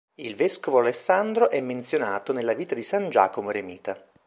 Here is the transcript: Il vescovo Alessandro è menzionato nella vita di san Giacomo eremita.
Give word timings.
Il 0.15 0.35
vescovo 0.35 0.79
Alessandro 0.79 1.51
è 1.51 1.61
menzionato 1.61 2.33
nella 2.33 2.55
vita 2.55 2.73
di 2.73 2.81
san 2.81 3.11
Giacomo 3.11 3.51
eremita. 3.51 4.03